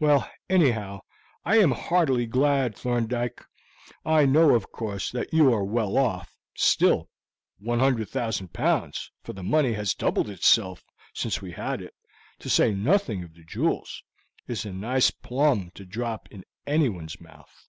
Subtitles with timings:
[0.00, 1.02] Well, anyhow,
[1.44, 3.44] I am heartily glad, Thorndyke.
[4.06, 7.10] I know, of course, that you are well off, still
[7.58, 11.92] 100,000 pounds for the money has doubled itself since we had it
[12.38, 14.02] to say nothing of the jewels,
[14.48, 17.68] is a nice plum to drop into anyone's mouth."